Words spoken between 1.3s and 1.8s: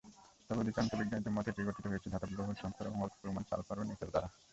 মতে এটি